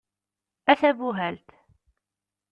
A 0.71 0.73
tabuhalt! 0.79 1.47